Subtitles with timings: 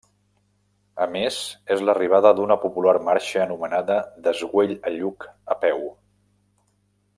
[1.05, 1.35] A més,
[1.75, 5.89] és l'arribada d'una popular marxa anomenada Des Güell a Lluc a peu.